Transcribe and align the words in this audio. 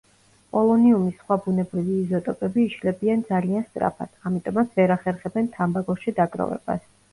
პოლონიუმის 0.55 1.19
სხვა 1.19 1.37
ბუნებრივი 1.47 1.97
იზოტოპები 2.05 2.65
იშლებიან 2.71 3.23
ძალიან 3.29 3.67
სწრაფად, 3.69 4.11
ამიტომაც 4.33 4.75
ვერ 4.83 4.97
ახერხებენ 4.99 5.53
თამბაქოში 5.61 6.19
დაგროვებას. 6.25 6.93